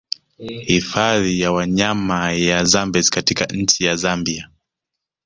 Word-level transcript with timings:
Hifadhi 0.67 1.39
ya 1.39 1.51
wanyama 1.51 2.31
ya 2.31 2.63
Zambezi 2.65 3.09
katika 3.11 3.45
nchi 3.45 3.83
ya 3.85 3.95
Zambia 3.95 4.49